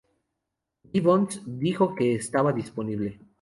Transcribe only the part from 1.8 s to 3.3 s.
que estaba disponible.